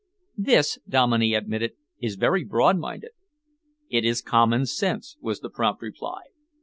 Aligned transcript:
"This," 0.39 0.79
Dominey 0.89 1.35
admitted, 1.35 1.73
"is 2.01 2.15
very 2.15 2.43
broad 2.43 2.79
minded." 2.79 3.11
"It 3.87 4.03
is 4.03 4.23
common 4.23 4.65
sense," 4.65 5.15
was 5.21 5.41
the 5.41 5.49
prompt 5.51 5.83
reply. 5.83 6.21